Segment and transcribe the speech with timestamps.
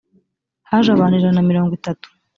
[0.69, 2.07] haje abantu ijana na mirongo itatu